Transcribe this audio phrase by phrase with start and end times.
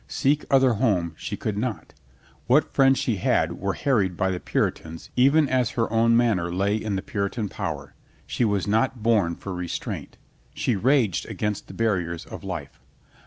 [0.07, 1.93] Seek other home, she could not.
[2.47, 6.75] What friends she had were harried by the Puritans even as her own Manor lay
[6.75, 7.93] in the Puritan power.
[8.25, 10.17] She was not born for restraint.
[10.55, 12.79] She raged against the barriers of life.